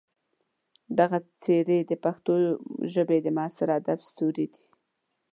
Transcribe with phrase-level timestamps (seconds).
[0.99, 2.33] دغه څېرې د پښتو
[2.93, 4.63] ژبې د معاصر ادب ستوري دي.